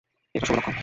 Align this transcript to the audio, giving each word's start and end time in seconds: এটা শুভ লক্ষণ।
এটা 0.35 0.45
শুভ 0.47 0.55
লক্ষণ। 0.57 0.75